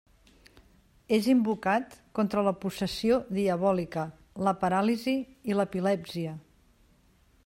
És 1.17 1.27
invocat 1.33 1.93
contra 2.19 2.45
la 2.47 2.53
possessió 2.63 3.19
diabòlica, 3.39 4.05
la 4.49 4.57
paràlisi 4.65 5.17
i 5.53 5.59
l'epilèpsia. 5.61 6.37